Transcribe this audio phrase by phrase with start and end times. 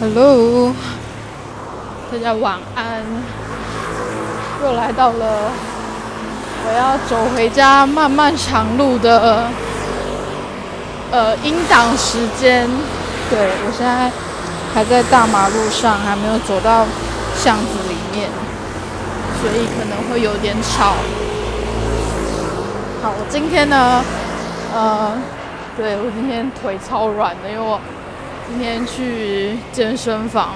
[0.00, 0.72] Hello，
[2.10, 3.04] 大家晚安。
[4.62, 5.50] 又来到了
[6.66, 9.48] 我要走回家漫漫长路的
[11.10, 12.68] 呃音档时间。
[13.30, 14.10] 对我现在
[14.74, 16.84] 还在大马路上，还没有走到
[17.36, 18.28] 巷子里面，
[19.40, 20.94] 所以可能会有点吵。
[23.02, 24.02] 好，我今天呢，
[24.74, 25.12] 呃，
[25.76, 27.80] 对我今天腿超软的，因为我。
[28.52, 30.50] 今天去健身房，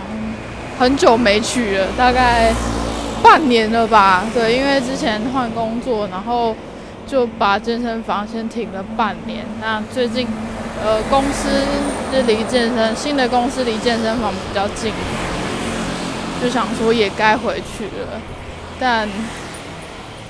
[0.79, 2.53] 很久没去了，大概
[3.23, 4.23] 半年了吧。
[4.35, 6.55] 对，因为之前换工作，然后
[7.07, 9.47] 就把健身房先停了半年。
[9.63, 10.29] 那最近，
[10.85, 11.49] 呃，公司
[12.13, 14.93] 是离健身新的公司离健身房比较近，
[16.43, 18.21] 就想说也该回去了。
[18.79, 19.09] 但，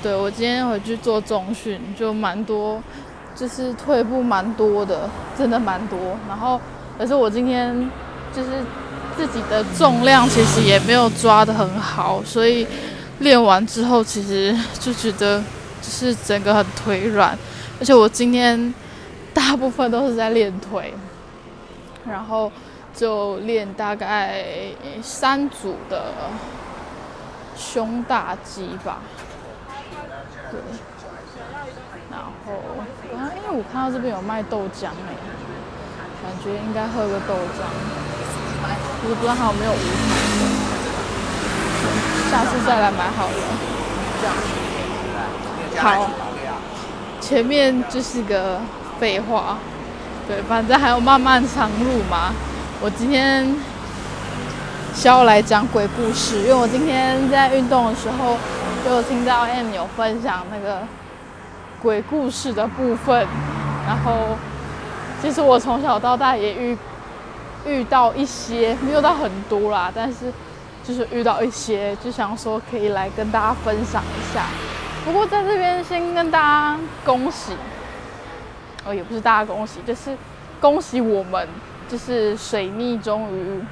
[0.04, 2.80] 对我今天回去做中训，就蛮多，
[3.34, 5.98] 就是退步蛮多的，真的蛮多。
[6.28, 6.60] 然后。
[6.98, 7.90] 可是我今天
[8.34, 8.50] 就是
[9.16, 12.66] 自己的重量其实也没有抓得很好，所以
[13.18, 15.42] 练完之后其实就觉得
[15.82, 17.38] 就是整个很腿软，
[17.78, 18.74] 而且我今天
[19.34, 20.94] 大部分都是在练腿，
[22.08, 22.50] 然后
[22.94, 24.44] 就练大概
[25.02, 26.12] 三组的
[27.56, 29.00] 胸大肌吧，
[30.50, 30.60] 对，
[32.10, 32.32] 然后
[33.10, 35.35] 刚刚因为我看到这边有卖豆浆哎。
[36.26, 37.62] 感觉应该喝个豆浆，
[39.04, 40.42] 我不知道还有没有无糖的，
[42.28, 43.32] 下次再来买好了。
[44.20, 46.10] 这样，好，
[47.20, 48.60] 前面就是个
[48.98, 49.58] 废话，
[50.26, 52.34] 对，反正还有漫漫长路嘛。
[52.80, 53.54] 我今天
[54.96, 58.36] 是要来讲鬼故事，因为我今天在运动的时候
[58.84, 60.82] 就听到 M 有分享那个
[61.80, 63.28] 鬼故事的部分，
[63.86, 64.36] 然后。
[65.22, 66.76] 其实我从小到大也遇
[67.66, 70.32] 遇到一些，没有到很多啦，但是
[70.84, 74.44] 就是遇到一些，就想说可以来跟大家分享一下。
[75.04, 77.54] 不过在这边先跟大家恭喜，
[78.84, 80.16] 哦，也不是大家恭喜，就是
[80.60, 81.48] 恭喜我们，
[81.88, 83.64] 就是水逆终于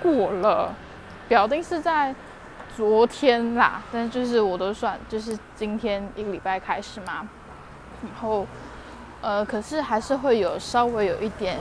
[0.00, 0.72] 过了。
[1.26, 2.14] 表定是在
[2.76, 7.26] 昨天啦，但就是我都算，就是今天一个礼拜开始嘛，
[8.02, 8.46] 然后。
[9.22, 11.58] 呃，可是还是会有稍微有一点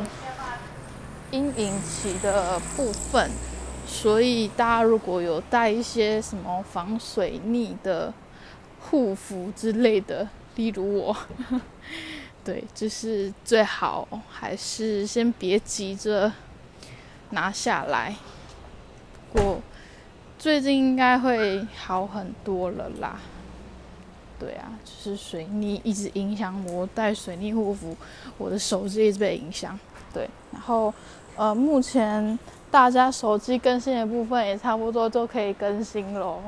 [1.31, 3.29] 阴影期的部分，
[3.85, 8.13] 所以大家如果有带一些什么防水逆的
[8.79, 11.17] 护肤之类的，例如我，
[12.45, 16.31] 对，就是最好还是先别急着
[17.31, 18.15] 拿下来。
[19.33, 19.61] 不过
[20.39, 23.19] 最近应该会好很多了啦。
[24.39, 27.93] 对啊，就是水逆一直影响我带水逆护肤，
[28.37, 29.77] 我的手机一直被影响。
[30.13, 30.93] 对，然后
[31.35, 32.39] 呃，目前
[32.71, 36.41] 大家手机更新的部分也差不多都可以更新喽。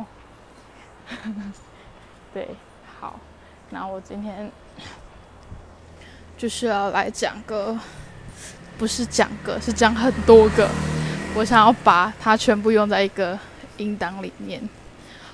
[2.34, 2.48] 对，
[2.98, 3.20] 好，
[3.72, 4.50] 那我今天
[6.38, 7.78] 就是要来讲个，
[8.78, 10.70] 不是讲个，是讲很多个，
[11.36, 13.38] 我想要把它全部用在一个
[13.76, 14.62] 音档里面。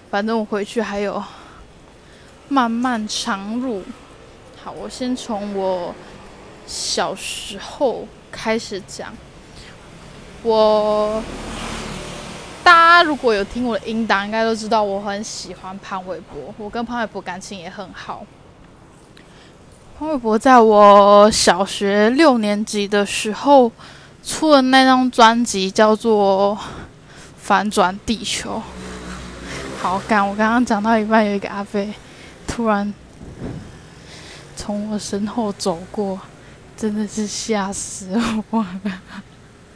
[0.09, 1.24] 反正我回去还有。
[2.50, 3.84] 漫漫长路，
[4.63, 5.94] 好，我先从我
[6.66, 9.13] 小时候开始讲。
[10.44, 11.22] 我
[12.63, 18.25] 大家如果有听我的音档，应该都知道我很喜欢潘玮柏，我跟潘玮柏感情也很好。
[20.00, 23.72] 潘玮柏在我小学六年级的时候
[24.24, 26.56] 出的那张专辑叫做
[27.38, 28.56] 《反转地球》。
[29.81, 31.91] 好，干，我刚刚讲到一半，有一个阿飞。
[32.57, 32.91] 突然
[34.56, 36.19] 从我身后走过，
[36.75, 38.19] 真的是吓死
[38.50, 39.01] 我了！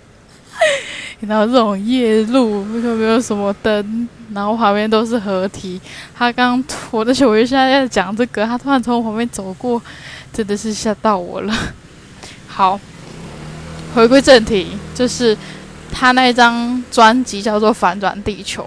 [1.21, 5.79] 然后这种夜路又没有什么灯，然后旁边都是河堤。
[6.15, 9.79] 他刚我的小鱼现在在讲这个，他突然从我旁边走过，
[10.33, 11.53] 真的是吓到我了。
[12.49, 12.79] 好，
[13.93, 15.37] 回归正题，就是
[15.91, 18.63] 他那张专辑叫做《反转地球》。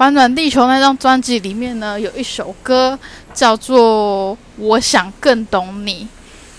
[0.00, 2.98] 反转地球那张专辑里面呢，有一首歌
[3.34, 6.04] 叫做《我想更懂你》。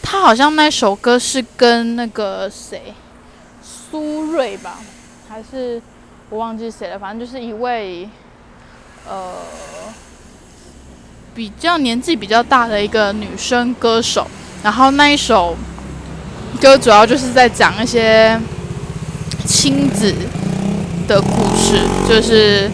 [0.03, 2.93] 他好像那首歌是跟那个谁，
[3.63, 4.77] 苏芮吧，
[5.27, 5.81] 还是
[6.29, 6.99] 我忘记谁了。
[6.99, 8.07] 反正就是一位
[9.09, 9.33] 呃
[11.33, 14.27] 比较年纪比较大的一个女生歌手。
[14.61, 15.57] 然后那一首
[16.61, 18.39] 歌主要就是在讲一些
[19.47, 20.13] 亲子
[21.07, 21.27] 的故
[21.57, 22.69] 事，就是。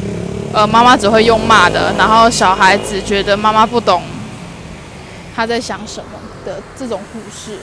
[0.57, 4.01] 呃，妈妈只会用骂的，然后小孩子觉得妈妈不懂
[5.36, 7.59] 他在想什么的这种故事。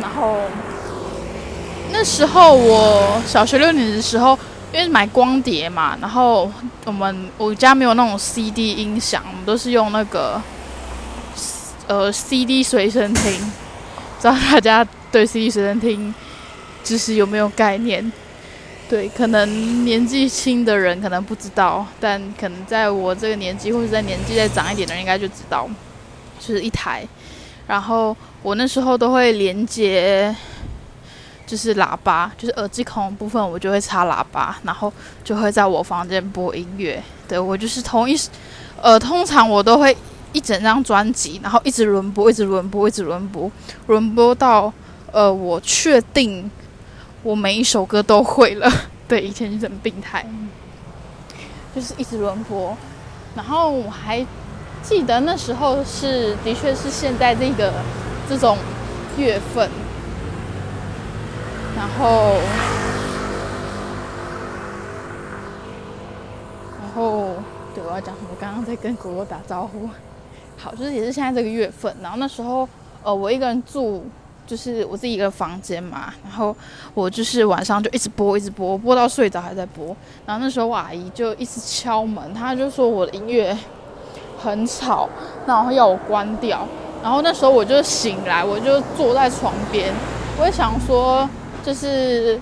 [0.00, 0.40] 然后
[1.92, 4.36] 那时候我小学六年级的时候，
[4.72, 6.50] 因为买光碟嘛，然后
[6.86, 10.42] 我们我家没有那种 CD 音响，我们都是用那个
[11.86, 13.32] 呃 CD 随身听。
[13.40, 16.12] 不知道大家对 CD 随身听
[16.82, 18.12] 知识有没有概念？
[18.92, 25.66] 对，可能年纪轻的人可能不知道，但可能在我这个年纪或者在年纪再长一点的人应该就知道，
[26.38, 27.02] 就是一台。
[27.66, 30.36] 然后我那时候都会连接，
[31.46, 34.92] 就是喇叭，就是耳机孔部分，我就会插喇叭，然后
[35.24, 37.02] 就会在我房间播音乐。
[37.26, 38.14] 对我就是同一，
[38.78, 39.96] 呃，通常我都会
[40.34, 43.50] 一整张专辑，然后一直轮播，一直轮播，一直轮播，
[43.86, 44.70] 轮播到
[45.10, 46.50] 呃我确定。
[47.22, 48.70] 我每一首歌都会了，
[49.06, 50.26] 对，以前就很病态，
[51.74, 52.76] 就是一直轮播。
[53.36, 54.26] 然后我还
[54.82, 57.72] 记得那时候是，的确是现在这个
[58.28, 58.58] 这种
[59.16, 59.70] 月份。
[61.76, 62.38] 然后，
[66.80, 67.28] 然后，
[67.74, 68.28] 对，我要讲什么？
[68.30, 69.88] 我刚刚在跟果果打招呼。
[70.58, 71.96] 好，就是也是现在这个月份。
[72.02, 72.68] 然后那时候，
[73.02, 74.04] 呃，我一个人住。
[74.52, 76.54] 就是我自己一个房间嘛，然后
[76.92, 79.96] 我就是晚上就一直播，一直播，播到睡着还在播。
[80.26, 83.56] 然后那时候我阿姨就一直敲门，她就说我的音乐
[84.38, 85.08] 很吵，
[85.46, 86.68] 然后要我关掉。
[87.02, 89.90] 然后那时候我就醒来，我就坐在床边，
[90.38, 91.26] 我也想说，
[91.64, 92.38] 就是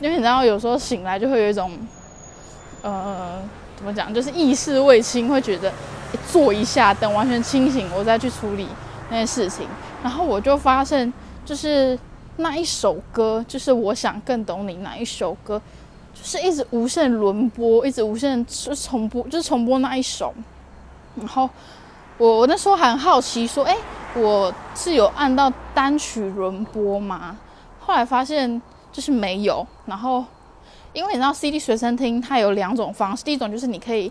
[0.00, 1.72] 因为你知道，有时候醒来就会有一种，
[2.82, 3.42] 呃，
[3.74, 5.72] 怎么讲，就是意识未清，会觉得
[6.30, 8.68] 坐一下，等完全清醒，我再去处理
[9.10, 9.66] 那些事情。
[10.02, 11.12] 然后我就发现，
[11.44, 11.98] 就是
[12.36, 15.60] 那一首歌，就是我想更懂你那一首歌，
[16.14, 20.34] 就是一直无限轮播，一直无限就重播，就是重播那一首。
[21.16, 21.48] 然后
[22.16, 23.76] 我我那时候很好奇，说，哎，
[24.14, 27.36] 我是有按到单曲轮播吗？
[27.80, 28.60] 后来发现
[28.92, 29.66] 就是没有。
[29.86, 30.24] 然后
[30.92, 34.10] 因为你知道 CD 随身听它有两种方式，第一种就是你可以。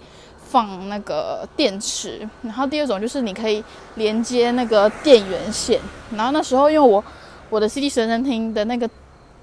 [0.50, 3.62] 放那个电池，然后第二种就是你可以
[3.96, 5.80] 连接那个电源线。
[6.16, 7.04] 然后那时候因为我
[7.50, 8.90] 我的 CD 随身听的那个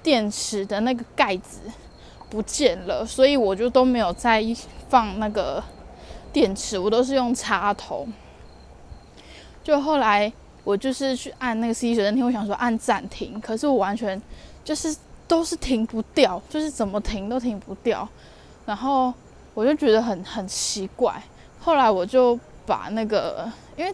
[0.01, 1.59] 电池的那个盖子
[2.29, 4.43] 不见了，所以我就都没有再
[4.89, 5.63] 放那个
[6.33, 8.07] 电池，我都是用插头。
[9.63, 10.31] 就后来
[10.63, 14.19] 我就是去按那个 CD 随身听，我想说按暂停，可是我完全
[14.63, 14.95] 就是
[15.27, 18.09] 都是停不掉，就是怎么停都停不掉，
[18.65, 19.13] 然后。
[19.55, 21.13] 我就觉得很很奇怪，
[21.61, 23.91] 后来我就把那个，因为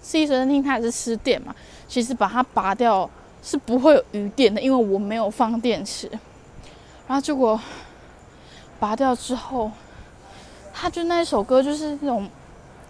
[0.00, 1.54] C 随身听它也是吃电嘛，
[1.86, 3.08] 其实把它拔掉
[3.42, 6.08] 是不会有余电的，因为我没有放电池。
[7.06, 7.60] 然后结果
[8.80, 9.70] 拔掉之后，
[10.72, 12.26] 它就那首歌就是那种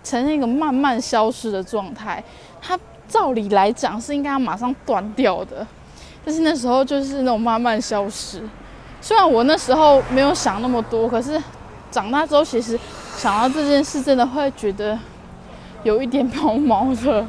[0.05, 2.23] 呈现一个慢慢消失的状态。
[2.63, 2.79] 它
[3.09, 5.67] 照理来讲是应该要马上断掉的，
[6.25, 8.49] 但是那时候就是那种慢慢消失。
[9.01, 11.43] 虽然我那时候没有想那么多，可是。
[11.95, 12.77] 长大之后，其实
[13.17, 14.99] 想到这件事，真的会觉得
[15.85, 17.25] 有一点毛毛的。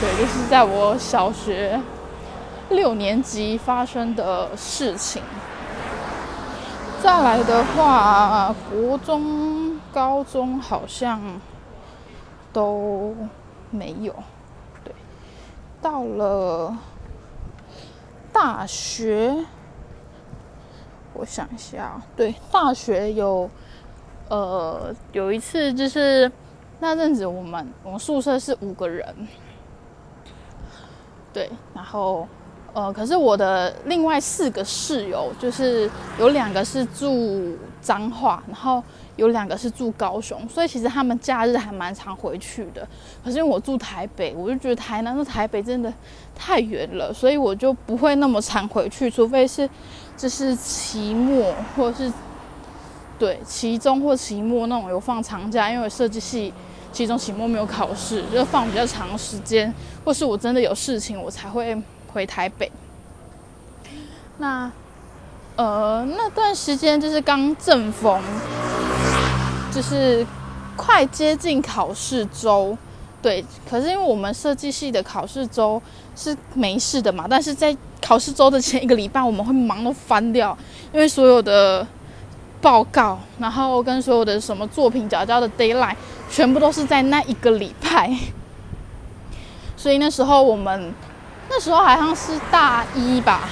[0.00, 1.80] 对，就是在我小学
[2.70, 5.22] 六年级发生的事情。
[7.00, 11.20] 再来的话，国中、高中好像
[12.52, 13.14] 都
[13.70, 14.12] 没有。
[14.82, 14.92] 对，
[15.80, 16.76] 到了
[18.32, 19.44] 大学，
[21.18, 23.48] 我想一下，对，大学有。
[24.28, 26.28] 呃，有一次就是
[26.80, 29.06] 那阵子，我们我们宿舍是五个人，
[31.32, 32.26] 对，然后
[32.72, 38.82] 呃，可是我的另外四个室友，就是有两个是住彰化，然后
[39.14, 42.86] 有两个是住高雄，所以其实他们假日还蛮常回去的。
[43.24, 45.92] 可是因为我住台北，我就觉得台南到台北真的
[46.34, 49.68] 太远了，所以我就不会那么常回去，除非是
[50.16, 52.12] 就是期末或是。
[53.18, 56.52] 对，期中或期末那种有放长假，因为设计系
[56.92, 59.72] 期中、期末没有考试，就放比较长时间，
[60.04, 61.74] 或是我真的有事情，我才会
[62.12, 62.70] 回台北。
[64.36, 64.70] 那
[65.56, 68.22] 呃那段时间就是刚正逢，
[69.72, 70.26] 就是
[70.76, 72.76] 快接近考试周，
[73.20, 73.44] 对。
[73.68, 75.80] 可是因为我们设计系的考试周
[76.14, 80.56] 是没事的嘛，但是在考试周的前一个礼拜，我们会忙到翻掉，
[80.92, 81.86] 因为所有的。
[82.58, 85.96] 报告，然后跟所有的什么作品、交交的 d a y l i n e
[86.28, 88.10] 全部都是在那一个礼拜。
[89.76, 90.92] 所以那时候我们
[91.48, 93.48] 那时候好像是大一吧，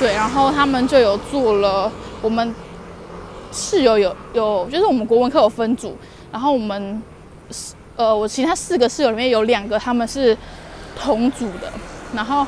[0.00, 1.92] 对，然后他们就有做了。
[2.22, 2.54] 我们
[3.52, 5.94] 室友有有，就是我们国文课有分组，
[6.32, 7.02] 然后我们
[7.96, 10.34] 呃，我其他四个室友里面有两个他们是
[10.98, 11.70] 同组的，
[12.14, 12.46] 然后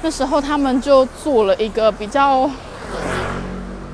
[0.00, 2.50] 那时候他们就做了一个比较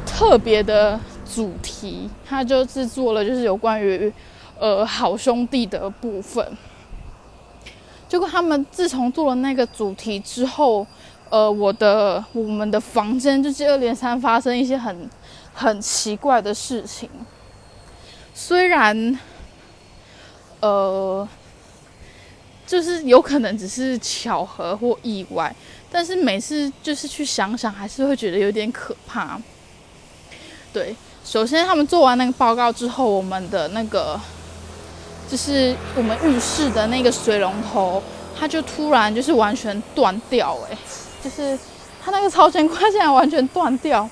[0.07, 4.13] 特别的主题，他就是做了就是有关于
[4.61, 6.47] 呃好兄弟的部分。
[8.09, 10.87] 结果他们自从做了那个主题之后，
[11.33, 15.09] 呃，我的我们的房间就接二连三发生一些很
[15.55, 17.09] 很奇怪的事情。
[18.35, 19.19] 虽然，
[20.61, 21.27] 呃，
[22.67, 25.57] 就是有可能只是巧合或意外，
[25.91, 29.41] 但是每次就是去想想，还是会觉得有点可怕。
[30.71, 34.21] 对，首先他们做完那个报告之后，我们的那个。
[35.31, 38.03] 就是我们浴室的那个水龙头，
[38.39, 40.77] 它就突然就是完全断掉，哎，
[41.23, 41.59] 就是
[42.03, 44.09] 它那个超前快竟然完全断掉，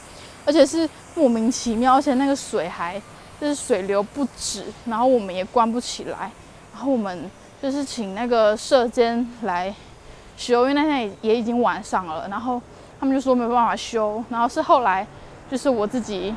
[0.46, 3.00] 而且是莫名其妙，而且那个水还
[3.40, 6.30] 就是水流不止，然后我们也关不起来，
[6.72, 7.30] 然后我们
[7.62, 9.74] 就是请那个射监来
[10.36, 12.62] 修，因为那天也也已经晚上了，然后
[12.98, 15.06] 他们就说没办法修，然后是后来
[15.50, 16.34] 就是我自己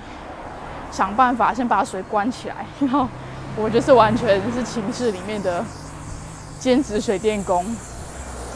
[0.92, 3.08] 想办法先把水关起来，然后。
[3.56, 5.64] 我就是完全是寝室里面的
[6.60, 7.64] 兼职水电工。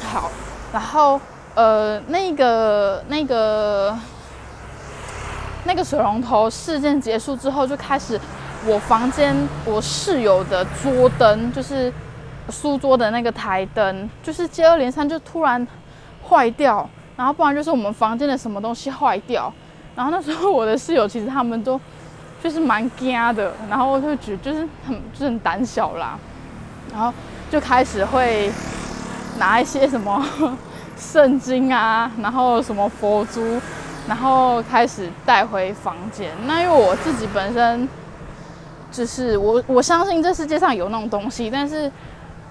[0.02, 0.32] 好，
[0.74, 1.22] 然后
[1.58, 3.98] 呃，那个那个
[5.66, 8.20] 那个水龙头事件结束之后，就开始
[8.68, 9.36] 我房间
[9.66, 11.92] 我室友的桌灯，就是
[12.52, 15.68] 书桌的那个台灯，就是接二连三就突然
[16.30, 19.52] 坏掉，然后不然就是我们房间的什么东西坏掉，
[19.96, 21.82] 然后那时候我的室友其实他们都。
[22.40, 26.18] 就是蛮惊的，然后就觉就是很就是很胆小啦，
[26.94, 27.12] 然后
[27.50, 28.52] 就开始会
[29.40, 30.24] 拿一些什么
[30.98, 33.62] 圣经啊，然后什么佛珠，
[34.08, 36.32] 然后开始带回房间。
[36.46, 37.88] 那因为我自己本身
[38.92, 41.92] 就是我我相信这世界上有那种东西，但是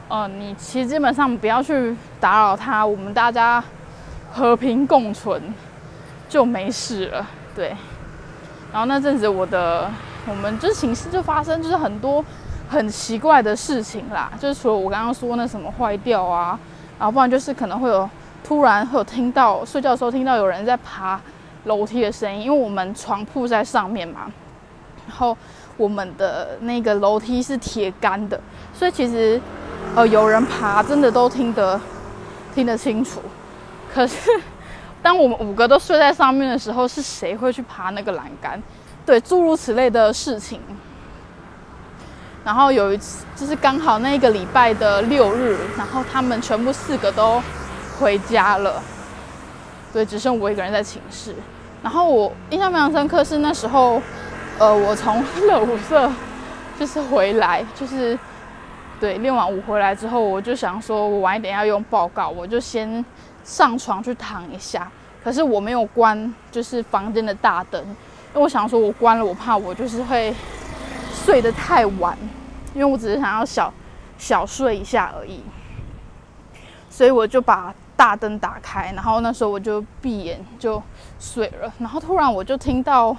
[0.08, 3.62] 呃，你其实基本上不要去打扰它，我们大家
[4.32, 5.42] 和平共存
[6.28, 7.74] 就没事了，对。
[8.72, 9.90] 然后那阵子，我的
[10.28, 12.22] 我们就寝室就发生就是很多
[12.68, 16.58] 很奇怪的事情啦，就是除了我刚刚说那什么坏掉啊，
[16.98, 18.08] 然后不然就是可能会有
[18.46, 21.20] 突然会有听到睡觉的时候听到有人在爬
[21.64, 24.30] 楼梯的声音，因为我们床铺在上面嘛，
[25.08, 25.36] 然后
[25.76, 28.40] 我们的那个楼梯是铁杆的，
[28.72, 29.40] 所以其实
[29.96, 31.80] 呃有人爬真的都听得
[32.54, 33.20] 听得清楚，
[33.92, 34.30] 可是。
[35.02, 38.60] 当我们五个都睡在上面的时候，是谁会去爬那个栏杆？
[39.04, 40.60] 对，诸如此类的事情。
[42.44, 47.40] 然后有一次，就是刚好那个礼拜的六日，然后他们全部四个都
[47.98, 48.82] 回家了，
[49.92, 51.34] 对，只剩我一个人在寝室。
[51.82, 54.00] 然后我印象非常深刻是那时候，
[54.58, 56.10] 呃，我从乐舞社
[56.78, 58.18] 就是回来，就是
[59.00, 63.04] 对练完舞回来之后，我就想说我晚一点要用报告，我就先。
[63.46, 64.90] 上床去躺一下，
[65.22, 70.34] 可是我没有关，就是房间的大灯，因为我想说，我关了，我怕我就是会
[71.14, 72.18] 睡得太晚，
[72.74, 73.72] 因为我只是想要小
[74.18, 75.40] 小睡一下而已，
[76.90, 80.82] 所以我就把大灯打开，然后那时候我就闭眼就
[81.18, 83.16] 睡了，然后突然我就听到，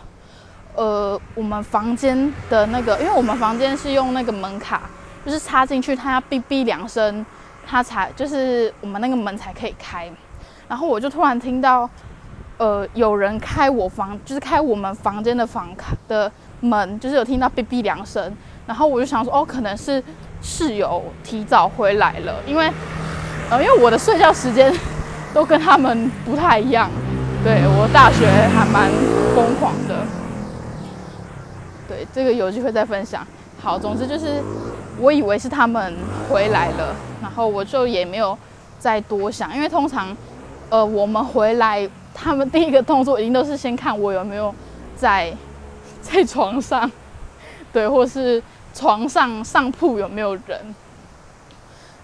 [0.75, 4.84] 呃，我们房间的那个，因为我们房间是用那个门卡，
[5.25, 7.25] 就是插进去，它要哔哔两声。
[7.69, 10.10] 它才就是我们那个门才可以开，
[10.69, 11.89] 然后我就突然听到，
[12.55, 16.31] 呃，有人开我房，就是开我们房间的房卡的
[16.62, 18.34] 门，就是有听到哔哔两声，
[18.65, 20.01] 然后我就想说，哦，可能是
[20.41, 22.72] 室友提早回来了，因为，
[23.50, 24.74] 呃，因为我的睡觉时间
[25.34, 26.89] 都跟他们不太一样，
[27.44, 28.89] 对我大学还蛮
[29.34, 30.06] 疯狂的，
[31.88, 33.25] 对，这个有机会再分享。
[33.62, 34.42] 好，总之就是
[35.00, 35.96] 我以为是他们
[36.30, 36.96] 回来了。
[37.22, 38.38] 然后我就也没有
[38.77, 40.16] 再多想，因为通常，
[40.70, 44.54] 呃，我们回来，他们第一个动作一定都是先看我有没有
[44.96, 45.34] 在
[46.01, 46.89] 在床上，
[47.74, 48.42] 对，或是
[48.74, 50.75] 床上上铺有没有人。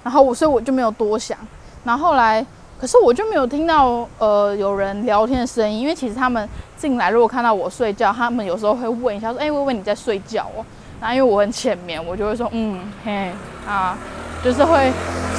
[0.04, 1.38] 然后我所以我就没有多想。
[1.84, 2.46] 然后后来，
[2.80, 10.64] 可是我就没有听到呃有人聊天的声音，因为其实他们进来如果看到我睡觉，他们有时候会问一下说：“哎，微微你在睡觉哦？”
[11.02, 13.32] 然后因为我很浅眠，我就会说：“嗯，嘿
[13.68, 13.98] 啊。”
[14.44, 14.92] 就是会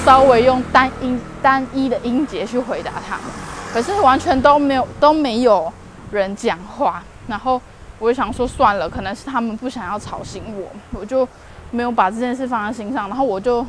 [0.03, 3.25] 稍微用单音单一的音节去回答他们，
[3.71, 5.71] 可是完全都没有都没有
[6.11, 7.03] 人讲话。
[7.27, 7.61] 然后
[7.99, 11.29] 我就想说算了，可能是他们不想要吵醒我，我就
[11.71, 13.11] 没有把这件事放在心上。
[13.11, 13.61] 然后我就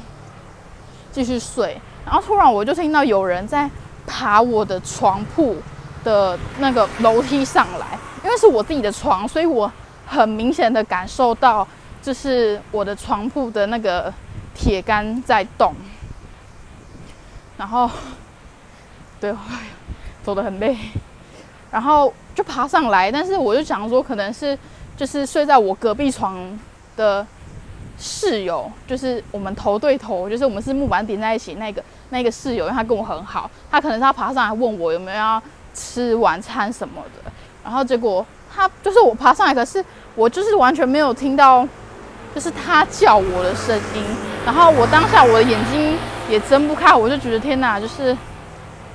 [1.15, 1.81] 继续睡。
[2.05, 3.67] 然后突然我就听到有人在
[4.05, 5.55] 爬我的床铺
[6.03, 9.71] 的那个楼梯上来，因为是我自己的床，所以我
[10.05, 11.65] 很明显的感受到，
[12.03, 14.13] 就是我的床铺的那个。
[14.57, 15.75] 铁杆在动，
[17.57, 17.91] 然后，
[19.19, 19.35] 对，
[20.23, 20.77] 走得很累，
[21.69, 24.57] 然后就爬上来，但是我就想说，可能是
[24.95, 26.57] 就是睡在我隔壁床
[26.95, 27.27] 的
[27.97, 35.41] 室友，就是我们头对头，就是我们是木板顶在一起那个那个室友，因为他跟我很好，他可能是他爬上来问我有没有要
[35.73, 37.31] 吃晚餐什么的，
[37.63, 39.83] 然后结果他就是我爬上来，可是
[40.15, 41.67] 我就是完全没有听到。
[42.33, 44.03] 就是他叫我的声音，
[44.45, 45.97] 然后我当下我的眼睛
[46.29, 48.13] 也睁不开，我就觉得天哪，就是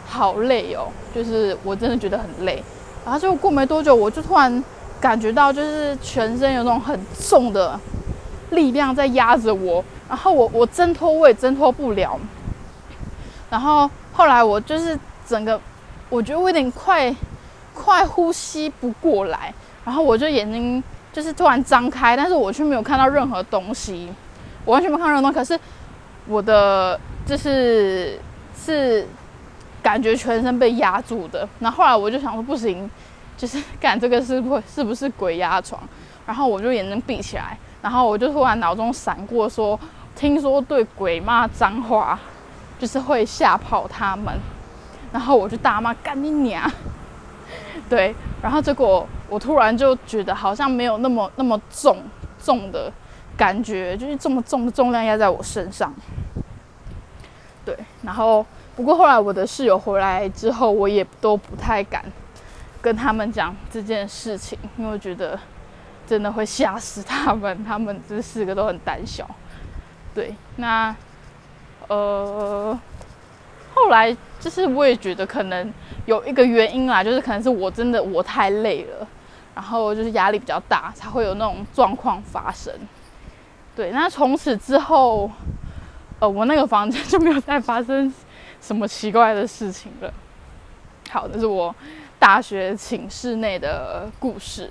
[0.07, 2.62] 好累哦，就是我真的觉得很累。
[3.02, 4.62] 然后就过没多久，我就突然
[5.00, 7.80] 感觉到，就是全身有那种很重的
[8.50, 12.19] 力量在压着我，然后我我挣脱我也挣脱不了。
[13.50, 15.61] 然后后来我就是整个，
[16.09, 17.14] 我觉得我有点快
[17.75, 19.52] 快呼吸不过来，
[19.85, 20.83] 然后我就眼睛。
[21.12, 24.09] 就是突然张开，但是我却没有看到任何东西，
[24.64, 25.37] 我完全没看到任何东西。
[25.37, 25.61] 可是
[26.28, 28.16] 我的就是
[28.57, 29.04] 是
[29.83, 31.49] 感觉全身被压住的。
[31.59, 32.88] 然后后来我就想说不行，
[33.37, 35.83] 就是干这个是不是不是鬼压床？
[36.25, 39.78] 然后我就眼睛闭起来，然后我就突然脑中闪过说，
[40.14, 42.18] 听说对鬼骂脏话
[42.78, 44.34] 就是会吓跑他们，
[45.12, 46.70] 然后我就大骂干你娘！
[47.88, 51.99] 对，然后结果我突然就觉得好像没有那么那么重
[52.42, 52.92] 重的
[53.37, 55.92] 感觉，就是这么重的重量压在我身上。
[57.64, 58.44] 对，然后
[58.76, 62.04] 不过后来我的室友回来之后，我也都不太敢
[62.80, 65.38] 跟他们讲这件事情，因为我觉得
[66.10, 69.24] 真的会吓死他们，他们这四个都很胆小。
[70.12, 70.94] 对，那
[71.86, 72.76] 呃。
[73.72, 75.72] 后来就是我也觉得可能
[76.04, 79.06] 有一个原因啦，就是可能是我真的我太累了，
[79.54, 82.74] 然后就是压力比较大，才会有那种状况发生。
[83.76, 85.30] 对，那从此之后，
[86.18, 88.12] 呃，我那个房间就没有再发生
[88.60, 90.12] 什么奇怪的事情了。
[91.08, 91.74] 好，这是我
[92.18, 94.68] 大学寝室内的故事。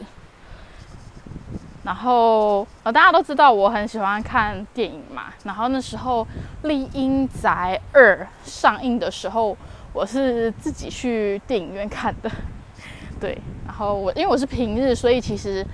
[1.84, 5.34] 然后呃，大家都知道我很喜欢看电影嘛。
[5.44, 6.28] 然后那时候
[6.68, 9.56] 《丽英宅二》上映的时候，
[9.94, 12.30] 我是自己去电影院看的。
[13.18, 15.66] 对，然后我因为我是平日，所以其实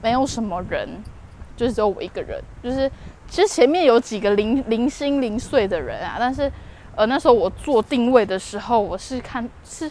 [0.00, 0.88] 没有什么人，
[1.56, 2.40] 就是只有我一个人。
[2.62, 2.88] 就是
[3.28, 6.50] 其实前面有几个零零星零碎的人啊，但是
[6.94, 9.86] 呃那时候我做定位的时候，我是看是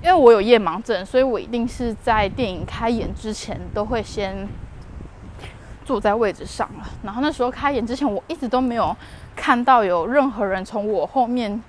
[0.00, 4.48] 因为我有夜盲症，所以我一定是在电影开演之前都会先。
[5.84, 8.96] 坐在位置上了，然后那时候开演之前，我一直都没有
[9.34, 11.62] 看到有任何人从我后面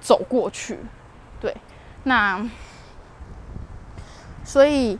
[0.00, 0.78] 走过去。
[1.40, 1.56] 对，
[2.04, 2.44] 那
[4.44, 4.98] 所以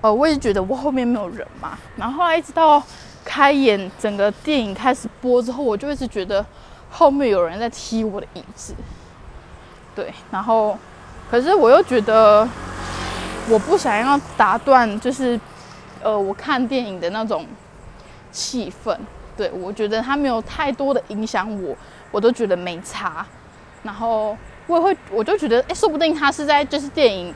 [0.00, 1.78] 呃，我也觉得我后面没有人嘛。
[1.96, 2.82] 然后后来一直到
[3.24, 6.44] 开演，整个电影开始播之后，我就一直觉得
[6.90, 8.74] 后面有人在踢我的椅子。
[9.94, 10.78] 对，然后
[11.30, 12.46] 可是我又觉得
[13.48, 15.40] 我不想要打断，就是
[16.02, 17.46] 呃，我看电影的那种。
[18.30, 18.96] 气氛，
[19.36, 21.76] 对我觉得他没有太多的影响我，
[22.10, 23.24] 我都觉得没差。
[23.82, 27.34] 然后我也会，我就觉得，哎，说不定他是在就是电影，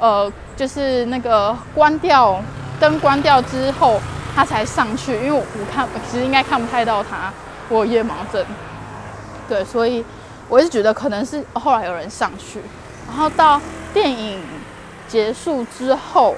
[0.00, 2.42] 呃，就是那个关掉
[2.80, 4.00] 灯关掉之后，
[4.34, 5.12] 他才上去。
[5.16, 7.32] 因为我看其实应该看不太到他，
[7.68, 8.44] 我有夜盲症。
[9.48, 10.04] 对，所以
[10.48, 12.60] 我一直觉得可能是后来有人上去，
[13.06, 13.60] 然后到
[13.92, 14.40] 电影
[15.06, 16.34] 结束之后。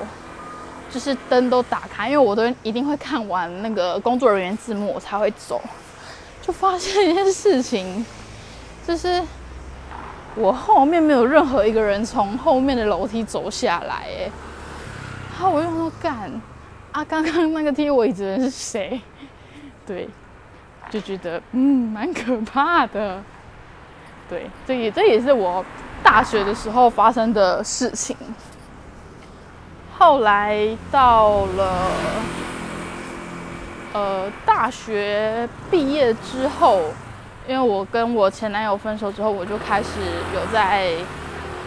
[0.95, 5.61] 就是灯都打开，因为我都一定会看完那个工作人员字幕，我才会走。
[6.41, 8.07] 就发现一件事情，
[8.87, 9.21] 就是
[10.37, 14.31] 我后面没有任何一个人从后面的楼梯走下来，哎，
[15.33, 16.31] 然后我就说干
[16.93, 19.01] 啊，刚刚那个踢我椅子人是谁？
[19.85, 20.09] 对，
[20.91, 23.21] 就觉得嗯，蛮可怕的。
[24.31, 25.65] 对，这也这也是我
[26.05, 28.17] 大学的时候发生的事情。
[29.97, 31.91] 后来到了，
[33.93, 36.81] 呃，大学毕业之后，
[37.47, 39.89] 因为我跟我前男友分手之后，我就开始
[40.35, 40.93] 有在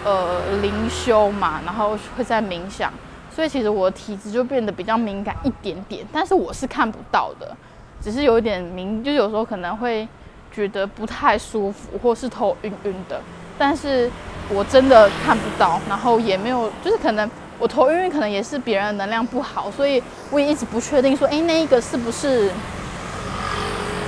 [0.04, 2.92] 呃灵修嘛，然后会在冥想，
[3.34, 7.56] 所以其实我体质就变得比较敏感一点点，但是我是看不到的，
[8.02, 10.06] 只是有一点敏，就有时候可能会
[10.52, 13.22] 觉得不太舒服，或是头晕晕的，
[13.58, 14.12] 但是
[14.50, 17.28] 我真的看不到，然后也没有，就是可能。
[17.60, 22.52] 我头晕晕可能也是别人能量不好，所以我也一直不确定说，哎，那一个是不是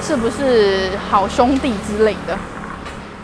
[0.01, 2.37] 是不是好兄弟之类的？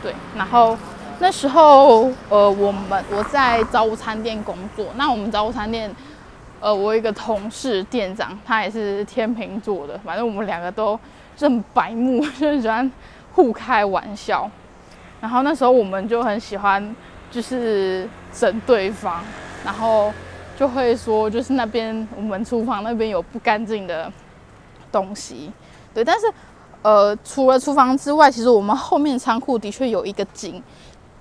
[0.02, 0.78] 对，然后
[1.20, 5.94] 那时候呃，我们我在早午餐店工作，那我们早午餐店
[6.60, 11.00] 呃，我一个同事店长，他也是天秤座的，反正我们两个都
[11.40, 12.92] 很白目，就喜欢
[13.34, 14.50] 互开玩笑。
[15.22, 16.96] 然后那时候我们就很喜欢。
[17.32, 19.22] 就是整对方，
[19.66, 20.14] 然后
[20.58, 24.10] 就会说，就是那边我们厨房那边有不干净的
[24.92, 25.52] 东西，
[25.94, 26.06] 对。
[26.06, 26.32] 但是，
[26.84, 30.64] 呃，除了厨房之外，其实我们后面仓库的确有一个井，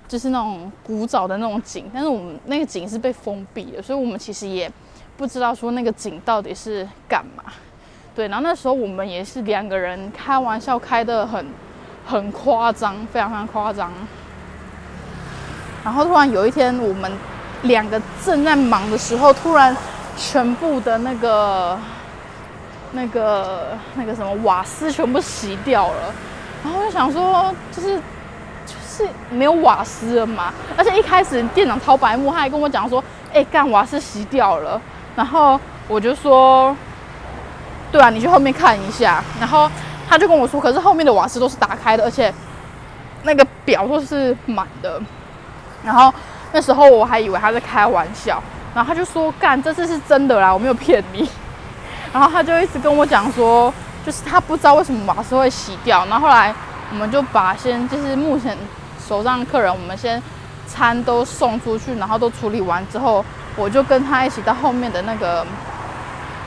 [0.07, 4.71] 就是那种古早的那种井，但是我们那个井是被封闭的，所以我们其实也
[5.17, 7.43] 不知道说那个井到底是干嘛。
[8.15, 11.45] 对，然后那时候我们也是两个人开玩笑开的很
[12.05, 13.91] 很夸张，非常非常夸张。
[15.83, 17.11] 然后突然有一天，我们
[17.65, 19.75] 两个正在忙的时候，突然
[20.17, 21.77] 全部的那个、
[22.93, 26.13] 那个、那个什么瓦斯全部熄掉了。
[26.63, 27.97] 然后就想说，就是
[28.65, 30.53] 就是没有瓦斯了嘛。
[30.77, 34.81] 而且一开始店长超白目，他还跟我讲说：“哎，干瓦斯熄掉了。”
[35.15, 36.75] 然后我就说
[37.91, 39.69] ：“对啊，你去后面看一下。”然后
[40.09, 42.33] 他就跟我说：“可是后面的瓦斯都是打开的，而且
[43.23, 44.99] 那个表都是满的。”
[45.85, 46.11] 然后
[46.51, 48.41] 那时候我还以为他在开玩笑，
[48.73, 51.29] 然后他就说：“干，这次是真的啦，我没有骗你。
[52.13, 53.73] ”然后他就一直跟我讲说，
[54.05, 56.05] 就是他不知道为什么瓦斯会洗掉。
[56.05, 56.53] 然后后来
[56.91, 58.57] 我们就把先就是目前
[59.05, 60.21] 手上的客人，我们先
[60.65, 63.25] 餐都送出去，然后都处理完之后，
[63.57, 65.45] 我就跟他一起到后面的那个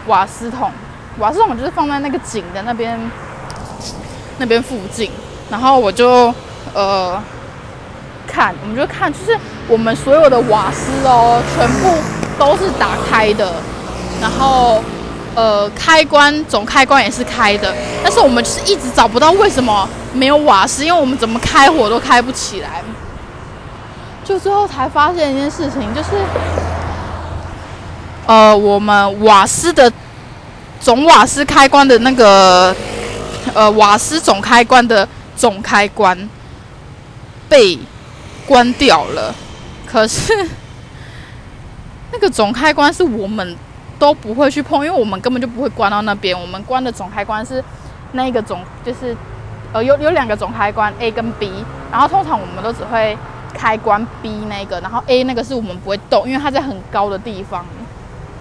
[0.07, 0.73] 瓦斯桶，
[1.19, 2.99] 瓦斯桶就是放在那个井的那边
[4.39, 5.11] 那边附近，
[5.51, 6.35] 然后我就
[6.73, 7.23] 呃。
[8.31, 9.37] 看，我们就看，就是
[9.67, 11.97] 我们所有的瓦斯哦，全部
[12.39, 13.55] 都是打开的，
[14.21, 14.83] 然后
[15.35, 22.83] 呃，开关总开关也是开的，但是我们就是一直找不到为什么没有瓦斯，因为我们怎么开火都开不起来，
[24.25, 26.11] 就最后才发现一件事情，就是
[28.27, 29.91] 呃，我们瓦斯的
[30.81, 32.75] 总瓦斯开关的那个
[33.55, 36.29] 呃瓦斯总开关的总开关
[37.49, 37.79] 被。
[38.49, 39.35] 关掉了，
[39.87, 40.33] 可是
[42.11, 43.55] 那个总开关是我们
[43.99, 46.35] 都不会去碰，因为我们根本就不会关到那边。
[46.35, 47.63] 我们关的总开关是
[48.13, 49.15] 那个总，就是
[49.75, 51.53] 呃有有两个总开关 A 跟 B，
[51.93, 53.15] 然后通常我们都只会
[53.53, 57.67] 开关 B 那个，然后 A 那个是我们不会动，因为它在很高的地方。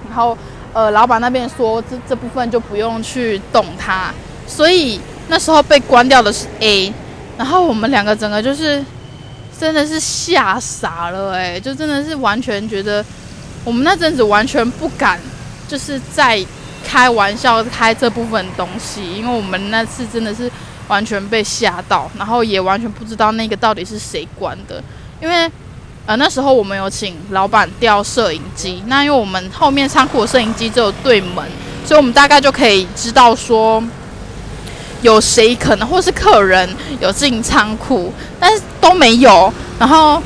[0.07, 0.37] 然后
[0.71, 4.13] 呃老板那边说这这部分就不用去动它，
[4.47, 6.93] 所以那时候被关掉的是 A，
[7.37, 8.81] 然后我们两个整个就是。
[9.59, 13.03] 真的是吓傻了哎，就真的是完全觉得
[13.63, 15.19] 我们那阵子完全不敢，
[15.67, 16.45] 就是在
[16.85, 20.49] 开玩笑开这部分东西，因为我们那次真的是
[20.87, 24.81] 完全被吓到，然后也完全不知道那个到底是谁关的，
[25.21, 25.51] 因为
[26.05, 31.43] 呃那时候我们有请老板调摄影机，那因为我们后面仓库的摄影机只有对门，
[31.83, 33.83] 所以我们大概就可以知道说。
[35.01, 39.53] 有谁可能或是客人有进仓库，但是都没有。
[39.79, 40.21] 然后，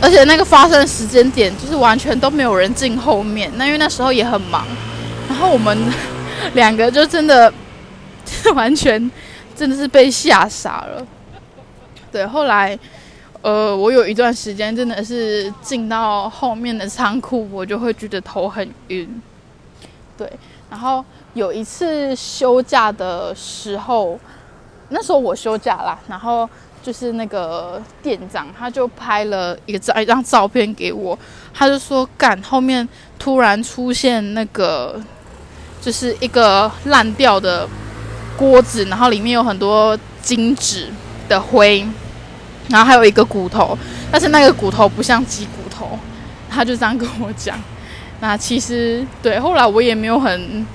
[0.00, 3.50] 而且那个发生的时间点就是完全都没有人进后面。
[3.56, 4.66] 那因为那时候也很忙，
[5.28, 5.78] 然后我们
[6.54, 7.52] 两个就真的
[8.54, 9.10] 完全
[9.56, 11.06] 真的是被吓傻了。
[12.10, 12.76] 对，后来
[13.42, 19.22] 呃，我有一段时间真的是进到后面的仓库，我就会觉得头很晕。
[20.18, 20.30] 对，
[20.70, 21.04] 然后。
[21.34, 24.18] 有一次休假的时候，
[24.88, 26.50] 那时候我休假啦，然后
[26.82, 31.16] 就是那个店长他就拍了一个照一张照片给我，
[31.54, 35.00] 他就说干后面突然出现那个
[35.80, 37.64] 就是一个烂掉的
[38.36, 40.88] 锅子，然后里面有很多金纸
[41.28, 41.86] 的灰，
[42.70, 43.78] 然后还有一个骨头，
[44.10, 45.96] 但是那个骨头不像鸡骨头，
[46.50, 47.56] 他就这样跟我讲。
[48.20, 50.66] 那其实对，后来我也没有很。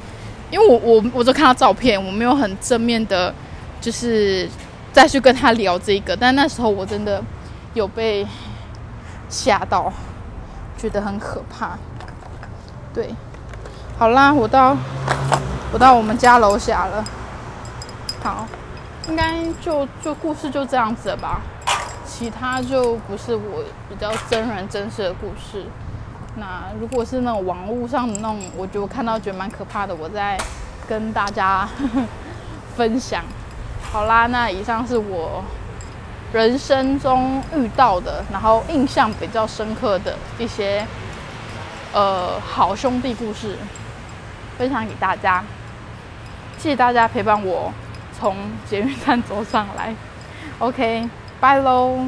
[0.52, 3.34] 因为我我我都看到照片，我没有很正面的，
[3.82, 4.48] 就是
[4.94, 6.16] 再去跟他聊这个。
[6.16, 7.22] 但那时候我真的
[7.74, 8.26] 有被
[9.28, 9.92] 吓到，
[10.78, 11.78] 觉得很可怕。
[12.94, 13.10] 对，
[13.98, 14.78] 好啦，我到
[15.74, 17.04] 我到我们家楼下了。
[18.22, 18.48] 好，
[19.10, 21.42] 应该就就故事就这样子了吧，
[22.06, 25.66] 其他就不是我比较真人真事的故事。
[26.36, 30.38] 那如果是那种网络上的那种，我就看到觉得蛮可怕的，我在
[30.88, 31.68] 跟大家
[32.76, 33.24] 分享。
[33.92, 35.44] 好啦，那以上是我
[36.34, 40.86] 人生中遇到的，然后印象比较深刻的一些
[41.94, 43.58] 呃好兄弟故事，
[44.58, 45.44] 分享给大家。
[46.58, 47.72] 谢谢大家陪伴我
[48.18, 48.36] 从
[48.68, 49.96] 捷运站走上来。
[50.60, 52.00] OK，拜喽。